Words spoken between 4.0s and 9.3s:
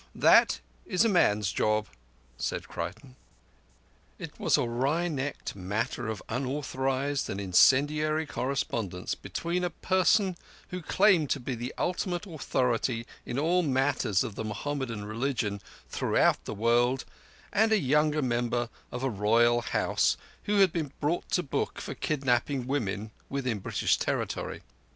It was a wry necked matter of unauthorized and incendiary correspondence